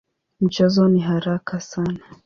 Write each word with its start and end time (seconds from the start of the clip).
Mchezo 0.41 0.87
ni 0.87 0.99
haraka 0.99 1.59
sana. 1.59 1.99